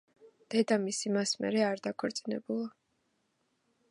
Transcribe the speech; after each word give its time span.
დედამისი 0.53 1.11
მას 1.17 1.33
მერე 1.43 1.61
არ 1.67 1.83
დაქორწინებულა. 1.87 2.67